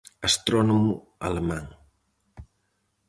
[0.29, 0.93] Astrónomo
[1.27, 1.65] alemán.